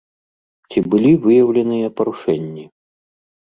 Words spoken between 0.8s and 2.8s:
былі выяўленыя парушэнні?